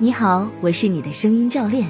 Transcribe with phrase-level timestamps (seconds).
[0.00, 1.88] 你好，我是你的声音教练，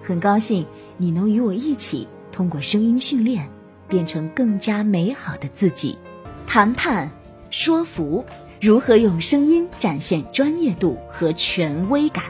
[0.00, 0.66] 很高兴
[0.96, 3.46] 你能与我一起通过声音训练，
[3.86, 5.98] 变成更加美好的自己。
[6.46, 7.12] 谈判、
[7.50, 8.24] 说服，
[8.58, 12.24] 如何用声音展现专业度和权威感？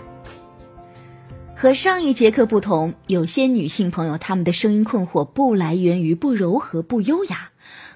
[1.54, 7.50] 和上一节课不同，有些女性朋友她们的声音困惑不来源于不柔和、不优雅，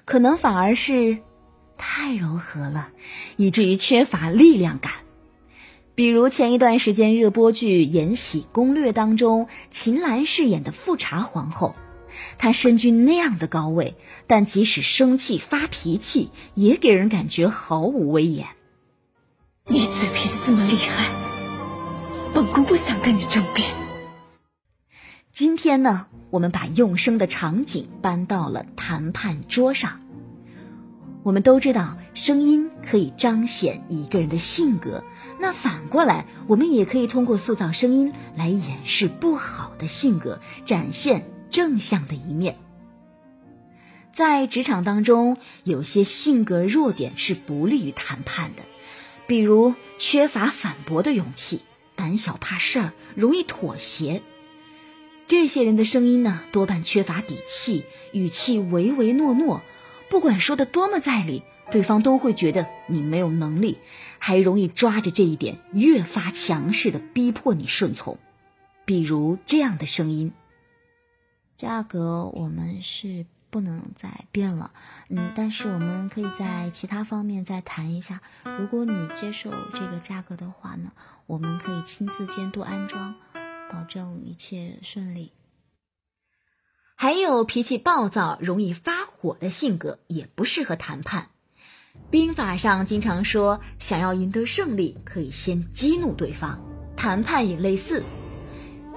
[0.05, 1.17] 可能反而是
[1.77, 2.87] 太柔和了，
[3.35, 4.93] 以至于缺乏力量感。
[5.97, 11.75] 比如前一段时间热播剧《延禧攻略》当中，秦岚饰演的富察皇后，
[12.37, 13.95] 她身居那样的高位，
[14.27, 18.45] 但即使生气发脾气，也给人感觉毫无威严。
[19.65, 21.11] 你嘴皮子这么厉害，
[22.31, 23.67] 本宫不想跟你争辩。
[25.31, 29.99] 今天呢，我们把用声的场景搬到了谈判桌上。
[31.27, 35.03] 我们都知道，声音可以彰显一个人的性格。
[35.41, 42.57] 那反过来，我们也可以通过塑造声音来掩饰不好的性格，展现正向的一面。
[44.13, 48.63] 在职场当中，有些性格弱点是不利于谈判的，
[49.27, 51.59] 比如缺乏反驳的勇气、
[51.97, 54.21] 胆小怕事儿、容易妥协。
[55.27, 57.83] 这些人的声音呢，多半缺乏底气，
[58.13, 59.61] 语气唯唯诺诺。
[60.09, 63.77] 不管说的多么在理，对方都会觉得你没有能力，
[64.19, 68.17] 还容易抓着这一点越发强势的逼迫你顺从。
[68.85, 70.31] 比如这样的声音：
[71.57, 74.71] 价格我们是不能再变了，
[75.09, 78.21] 嗯，但是我们可以在其他方面再谈一下。
[78.43, 80.91] 如果你接受这个价格的话呢，
[81.25, 83.15] 我们可以亲自监督安装，
[83.69, 85.33] 保证一切顺利。
[86.99, 91.29] 还有脾气暴躁、容易发火的性格也不适合谈判。
[92.09, 96.59] 兵法上经常说，想要赢得胜利，可以先激怒对方。
[96.95, 98.01] 谈判也类似。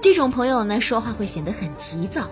[0.01, 2.31] 这种朋友呢，说话会显得很急躁，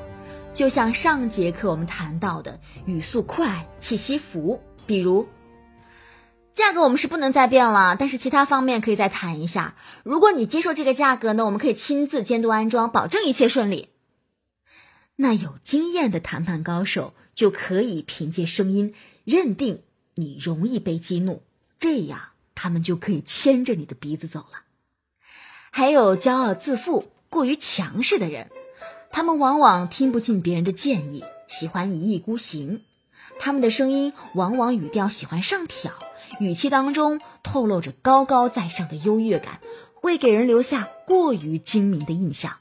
[0.55, 4.63] 就像上节课我们谈到的，语速快、气息浮。
[4.87, 5.27] 比如，
[6.55, 9.75] 价格我们是不能再变了，但是其他方面可以再谈一下。
[10.01, 13.88] 如果你接受这个价格呢，我们可以亲自监督安装，保证一切顺利。
[15.21, 19.81] 那有经验的谈判高手就可以凭借声音认定
[20.15, 21.43] 你容易被激怒，
[21.77, 24.63] 这样他们就可以牵着你的鼻子走了。
[25.71, 28.49] 还有骄傲自负、过于强势的人，
[29.11, 32.81] 他们往往听不进别人的建议，喜欢一意孤行。
[33.39, 35.91] 他们的声音往往语调喜欢上挑，
[36.39, 39.59] 语气当中透露着高高在上的优越感，
[39.95, 42.55] 会给人留下过于精明的印象。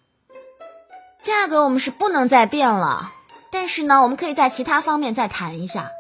[1.28, 3.12] 价格我们是不能再变了，
[3.53, 5.91] 但是呢，我们可以在其他方面再谈一下。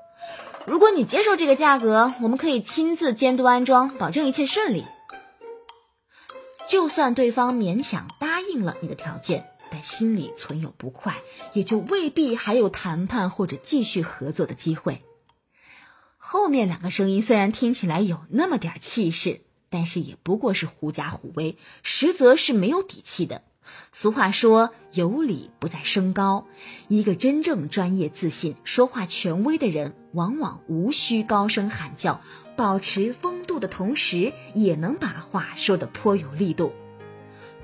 [0.64, 4.86] 如果你接受这个价格，我们可以亲自监督安装，保证一切顺利。
[6.66, 11.16] 就算对方勉强答应了你的条件，但心里存有不快，
[11.52, 15.02] 也就未必还有谈判或者继续合作的机会。
[16.16, 23.42] 后面两个声音虽然听起来有那么点气势，但是也不过是狐假虎威，实则是没有底气的。
[23.90, 26.46] 俗话说：“有理不在声高。”
[26.88, 32.20] 一个真正专业、自信、说话权威的人，往往无需高声喊叫，
[32.56, 36.72] 保持风度的同时，也能把话说得颇有力度。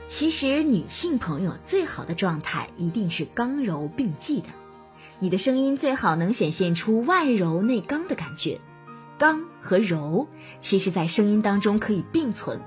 [0.07, 4.49] 其实，女性朋友最好的状态一定是刚柔并济的。
[5.19, 8.61] 你的声音最好能显现出外柔内刚的感觉。
[9.17, 10.29] 刚和柔，
[10.61, 12.61] 其实在声音当中可以并存，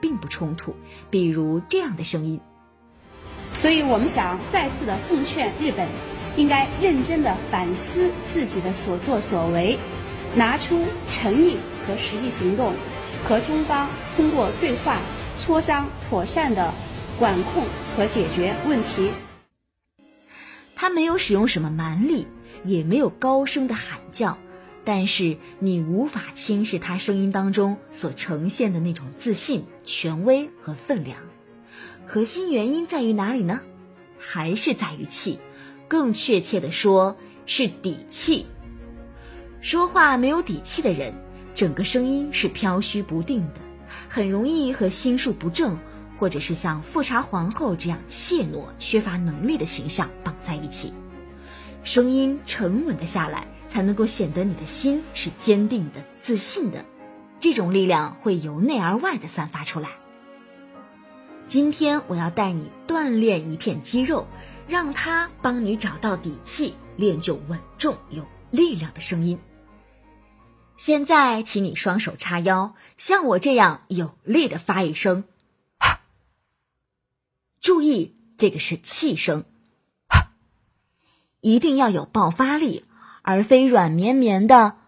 [0.00, 0.74] 并不冲突。
[1.10, 2.40] 比如这样的声音。
[3.64, 5.88] 所以我们想再次的奉劝日本，
[6.36, 9.78] 应该认真的反思自己的所作所为，
[10.36, 12.74] 拿出诚意和实际行动，
[13.24, 13.88] 和中方
[14.18, 14.98] 通过对话
[15.38, 16.74] 磋商，妥善的
[17.18, 17.64] 管控
[17.96, 19.10] 和解决问题。
[20.76, 22.26] 他没有使用什么蛮力，
[22.64, 24.36] 也没有高声的喊叫，
[24.84, 31.16] 但是你无法轻视他声音当中所呈现的那种自信、权威和分量。
[32.06, 33.60] 核心原因在于哪里呢？
[34.18, 35.38] 还是在于气，
[35.88, 38.46] 更确切的说是底气。
[39.60, 41.12] 说话没有底气的人，
[41.54, 43.54] 整个声音是飘虚不定的，
[44.08, 45.78] 很容易和心术不正，
[46.18, 50.92] 或者是像富察皇后这样怯懦、缺乏能力的形象绑在一起。
[51.82, 56.84] 声音沉稳的下来，才能够显得你的心是坚定的、自信的，
[57.40, 59.88] 这种力量会由内而外的散发出来。
[61.46, 64.26] 今天我要带你锻炼一片肌肉，
[64.66, 69.38] 让它帮你找到底气，练就稳重有力量的声音。
[70.76, 75.24] 现在，请你双手叉腰，像我这样有力的发一声
[77.60, 79.44] 注意，这个是气声，
[81.40, 82.84] 一定要有爆发力，
[83.22, 84.78] 而非软绵绵的。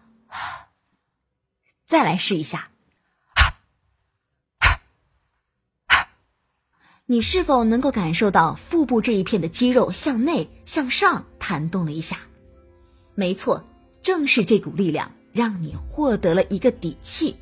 [1.85, 2.69] 再来试一下，
[7.09, 12.17] 你是否能够感受到腹部这一片的肌肉向内向上弹动了一下？
[13.15, 13.63] 没错，
[14.03, 17.37] 正是这股力量让你获得了一个底气。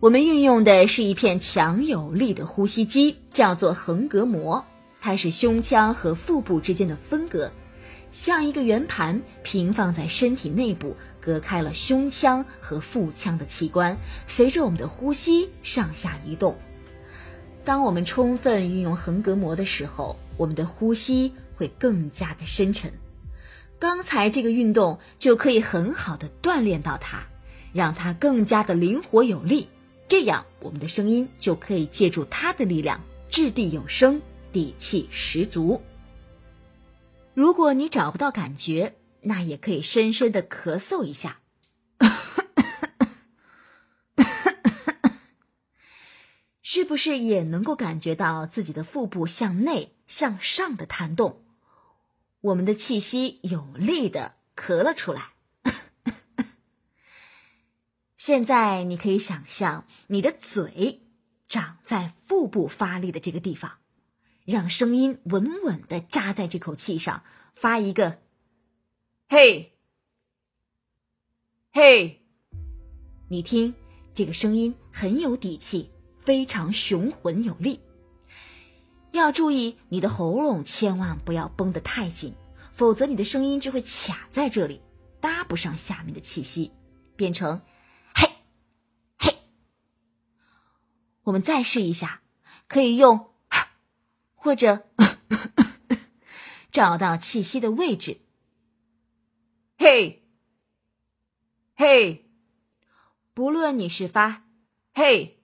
[0.00, 4.64] 我们运用的是一片强有力的呼吸机，叫做横膈膜，
[5.02, 7.52] 它是胸腔和腹部之间的分隔，
[8.12, 16.56] 像一个圆盘平放在身体内部，隔开了胸腔和腹腔的器官，随着我们的呼吸上下移动。
[17.64, 22.92] 当我们充分运用横膈膜的时候，我们的呼吸会更加的深沉。
[23.78, 27.26] 刚才这个运动就可以很好的锻炼到它，
[27.72, 29.68] 让它更加的灵活有力。
[30.08, 33.00] 这样，我们的声音就可以借助它的力量，
[33.30, 34.20] 掷地有声，
[34.52, 35.80] 底气十足。
[37.34, 41.38] 如果你找不到感觉，那也可以深深的咳嗽一下，
[46.74, 51.44] 是不是也能够感觉到自己的腹部向内向上的弹动？
[52.40, 55.32] 我们的气息有力的咳了出来。
[58.16, 61.02] 现在你可以想象你的嘴
[61.46, 63.72] 长在腹部发力的这个地方，
[64.46, 67.22] 让声音稳稳的扎在这口气上，
[67.54, 68.18] 发一个
[69.28, 69.74] “嘿，
[71.70, 72.24] 嘿”。
[73.28, 73.74] 你听，
[74.14, 75.90] 这个声音很有底气，
[76.24, 77.80] 非常雄浑有力。
[79.10, 82.34] 要注意你的喉咙千万不要绷得太紧，
[82.72, 84.80] 否则你的声音就会卡在这里，
[85.20, 86.72] 搭不上下面的气息，
[87.14, 87.60] 变成
[88.14, 88.30] 嘿，
[89.18, 89.34] 嘿。
[91.24, 92.22] 我们再试一下，
[92.68, 93.32] 可以用，
[94.34, 94.88] 或者
[96.72, 98.18] 找到气息的位置。
[99.76, 100.26] 嘿，
[101.74, 102.30] 嘿，
[103.34, 104.44] 不论你是发
[104.94, 105.41] 嘿、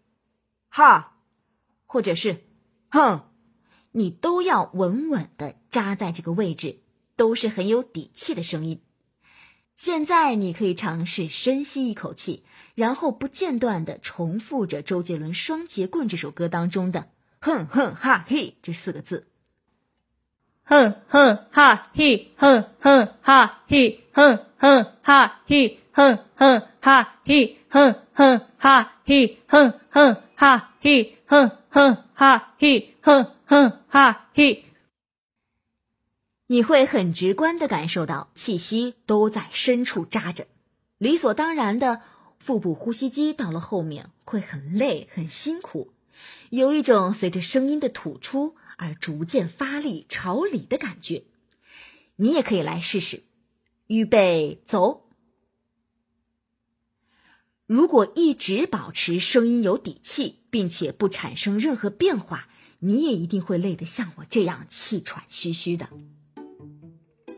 [0.78, 1.16] 哈，
[1.86, 2.44] 或者是
[2.88, 3.24] 哼，
[3.90, 6.78] 你都要稳稳的扎在这个位置，
[7.16, 8.80] 都是很有底气的声音。
[9.74, 12.44] 现在你可以尝试深吸一口气，
[12.76, 17.08] 然后不间断的重复着周杰伦《双截棍》这首歌当中的
[17.42, 19.26] “哼哼哈嘿”这四个字。
[20.62, 34.64] 哼哼哈嘿，哼哼哈嘿，哼哼哈嘿，哼哼哈嘿，哼哼哈嘿，哼哼哈嘿，哼哼哈嘿，哼哼哈嘿。
[36.46, 40.46] 你会很直观的感受到气息都在深处扎着，
[40.98, 42.00] 理所当然的
[42.38, 45.92] 腹部呼吸机到了后面会很累很辛苦，
[46.50, 51.24] 有一种随着声音的吐出而逐渐发力朝里的感觉。
[52.14, 53.24] 你也可以来试试，
[53.88, 55.07] 预备走。
[57.68, 62.48] 如果一直保持声音有底气，并且不产生任何变化，
[62.78, 65.86] 你也一定会累得像我这样气喘吁吁的。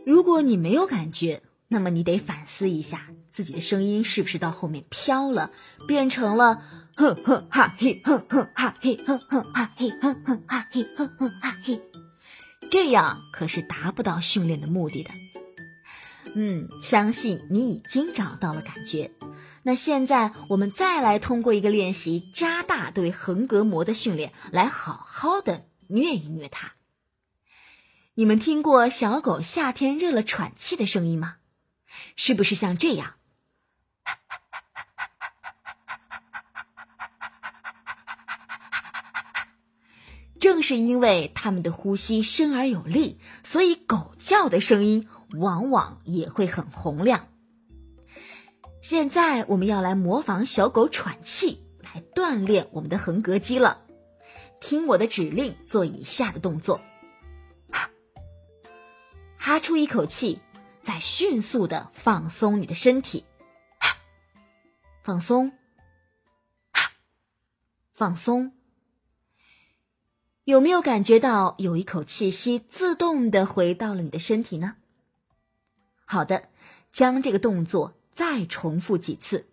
[0.07, 5.51] 如果你没有感觉，那么你得反思一下自己的声音是不是到后面飘了，
[5.89, 6.63] 变成了
[6.95, 11.83] 哼哼哈嘿哼哼哈嘿哼哼哈嘿哼哼哈嘿哼哼哈嘿，
[12.71, 15.11] 这样可是达不到训练的目的的。
[16.37, 19.11] 嗯，相信你已经找到了感觉。
[19.63, 26.73] 那现在我们再来通过一个练习，加大对横膈膜的训练，来好好的虐一虐它。
[28.15, 31.37] 你们听过小狗夏天热了喘气的声音吗？
[32.17, 33.15] 是不是像这样？
[40.41, 47.29] 正是因为它们的呼吸深而有力，所以狗叫的声音往往也会很洪亮。
[48.81, 53.83] 现在我们要来模仿小狗喘气，来锻炼我们的横膈肌了。
[54.59, 56.81] 听我的指令，做以下的动作。
[57.71, 57.91] 哈
[59.37, 60.41] 哈出一口气，
[60.81, 63.25] 再迅速的放松你的身体，
[63.79, 63.97] 哈
[65.03, 65.51] 放松，
[66.73, 66.93] 哈
[67.93, 68.53] 放松。
[70.45, 74.77] 有没有感觉到有一口气息自动的回到了你的身体呢？
[76.07, 76.49] 好的，
[76.91, 79.47] 将这个动作再重复几次，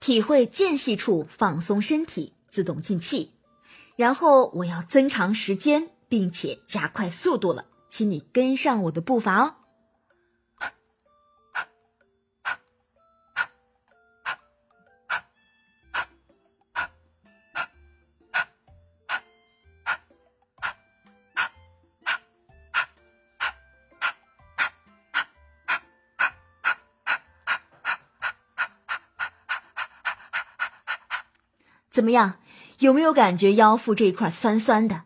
[0.00, 3.32] 体会间隙处放松身体，自动进气。
[3.96, 9.54] 然后我要增长时间，并且加快速度了，请你跟上我的步伐哦。
[31.90, 32.34] 怎么样？
[32.78, 35.02] 有没有感觉腰腹这一块酸酸的？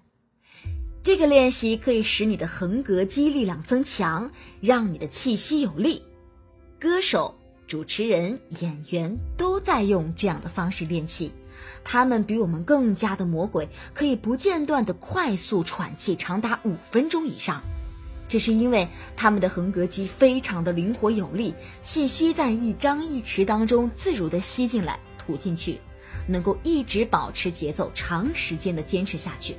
[1.02, 6.02] 这个练习可以使你的横膈肌力量增强，让你的气息有力。
[6.78, 11.32] 歌手、主持人、演员都在用这样的方式练气，
[11.84, 17.62] 他们比我们更加的魔鬼，可以不间断的快速喘气，长达五分钟以上。
[18.28, 25.80] 这是因为他们的横膈肌非常的灵活有力，气息在一张一弛当中自如的吸进来、吐进去，
[26.26, 29.56] 能够一直保持节奏，长时间的坚持下去。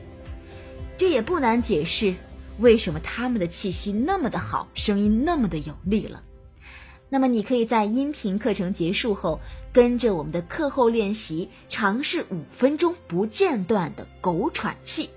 [0.98, 2.16] 这也不难解释
[2.58, 6.24] 为什么他们的气息那么的好，声音那么的有力了。
[7.10, 9.40] 那么你可以在音频课程结束后，
[9.72, 15.10] 跟着我们的课后练习，尝试五分钟不间断的狗喘气。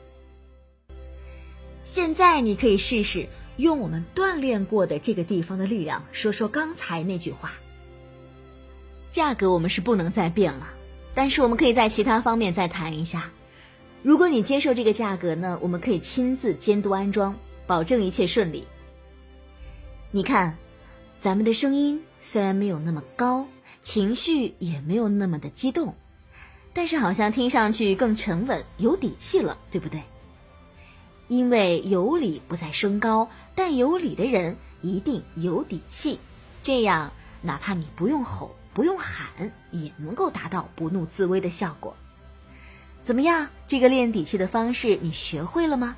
[1.83, 7.53] 现在你可以试试用我们锻炼过的这个地方的力量，说说刚才那句话。
[9.09, 10.69] 价格我们是不能再变了，
[11.19, 13.29] 但是我们可以在其他方面再谈一下。
[14.05, 18.65] 如果你接受这个价格呢，我们可以亲自监督安装，保证一切顺利。
[20.13, 20.57] 你看，
[21.19, 23.45] 咱们的声音虽然没有那么高，
[23.81, 25.93] 情绪也没有那么的激动，
[26.73, 30.01] 但是好像听上去更沉稳、有底气了，对不对？
[31.27, 36.21] 因为有理不在声高，但有理的人一定有底气，
[36.63, 41.97] 这样哪怕你不用吼、不用喊，也能够达到不怒自威的效果。
[43.03, 43.49] 怎么样？
[43.67, 45.97] 这个练底气的方式你学会了吗？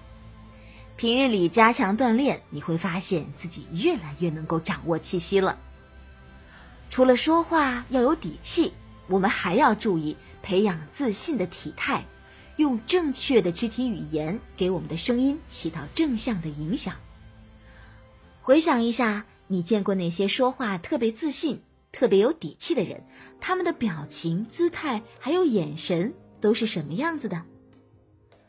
[0.96, 5.58] 平日里加强锻炼，你会发现自己越来越能够掌握气息了。
[6.88, 8.72] 除了说话要有底气，
[9.08, 12.02] 我们还要注意培养自信的体态，
[12.56, 16.94] 用正确的肢体语言给我们的声音起到正向的影响。
[18.40, 21.60] 回想一下，你见过那些说话特别自信、
[21.92, 23.04] 特别有底气的人，
[23.40, 26.14] 他们的表情、姿态还有眼神。
[26.40, 27.42] 都是什么样子的？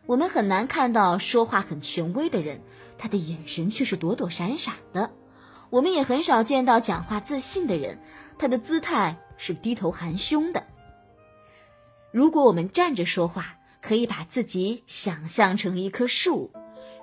[0.06, 2.62] 我们很难看到说话很权威的人，
[2.98, 5.12] 他的眼神却是躲躲闪闪的。
[5.70, 8.00] 我们也很少见到讲话自信的人，
[8.40, 10.66] 他的姿态是低头含胸的。
[12.14, 16.50] 如果我们站着说话，可以把自己想象成一棵树，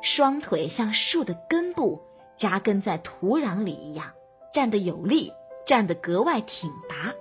[0.00, 2.02] 双腿像树的根部
[2.38, 4.10] 扎根在土壤里一样，
[4.54, 5.30] 站得有力，
[5.68, 7.14] 站得格外挺拔。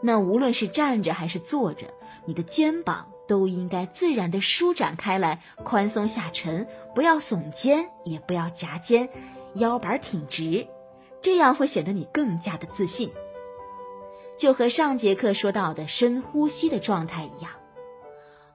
[0.00, 1.86] 那无论是站着还是坐着。
[2.24, 9.08] 你的肩膀都应该自然的舒展开来，宽松下沉，不要耸肩，也不要夹肩，
[9.54, 10.68] 腰板挺直，
[11.20, 13.12] 这样会显得你更加的自信。
[14.38, 17.50] 就和上节课说到的深呼吸的状态一样，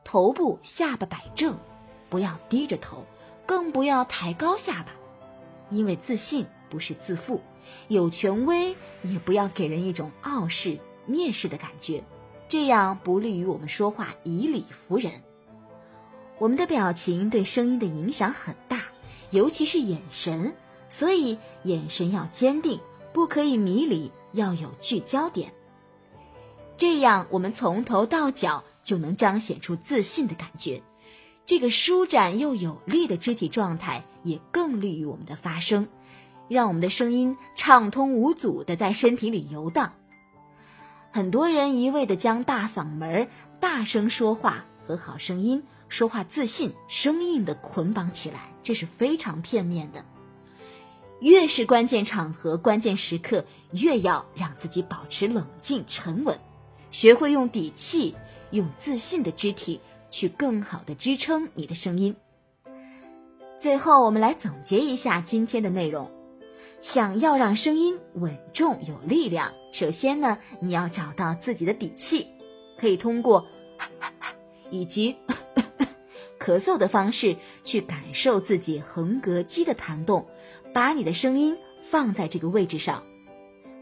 [0.06, 1.58] 头部下巴摆正，
[2.10, 3.04] 不要低着头，
[3.46, 4.92] 更不要抬高下巴，
[5.70, 7.42] 因为自信不是自负，
[7.88, 10.78] 有权威也不要给人一种傲视、
[11.10, 12.04] 蔑视的感觉。
[12.48, 15.12] 这样不利于我们说话以理服人。
[16.40, 18.84] 我们的表情对声音的影响很大，
[19.32, 20.56] 尤其是眼神，
[20.88, 22.80] 所以眼神要坚定，
[23.12, 25.54] 不可以迷离，要有聚焦点。
[26.78, 30.84] 这样我们从头到脚就能彰显出自信的感觉。
[31.44, 35.88] 这个舒展又有力的肢体状态也更利于我们的发声，
[36.48, 39.94] 让我们的声音畅通无阻的在身体里游荡。
[41.12, 43.28] 很多人一味的将大嗓门、
[43.60, 50.06] 大声说话和好声音、说话自信、生硬的捆绑起来，这是非常片面的。
[51.20, 56.38] 越是关键场合、关键时刻，越要让自己保持冷静沉稳，
[56.92, 58.16] 学会用底气、
[58.52, 62.16] 用自信的肢体去更好的支撑你的声音。
[63.60, 66.12] 最后，我们来总结一下今天的内容。
[66.80, 72.28] 想要让声音稳重有力量，首先呢，你要找到自己的底气，
[72.78, 73.46] 可以通过
[74.70, 75.16] 以及
[76.40, 80.26] 咳嗽的方式去感受自己横膈肌的弹动，
[80.74, 83.04] 把你的声音放在这个位置上。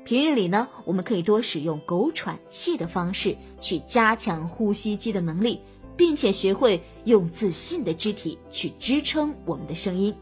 [0.05, 5.59] 平日里呢，我们可以多使用狗喘气的方式去加强呼吸肌的能力，
[5.97, 10.15] 并且学会用自信的肢体去支撑我们的声音。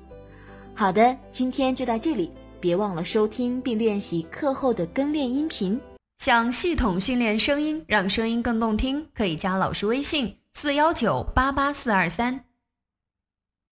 [0.73, 2.31] 好的，今天就到这里。
[2.63, 5.77] 别忘了收听并练习课后的跟练音频。
[6.19, 12.45] 想系统训练声音，让声音更动听，可以加老师微信：四幺九八八四二三。